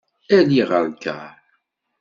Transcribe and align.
Ali 0.37 0.61
ɣer 0.69 0.83
lkar. 0.91 1.33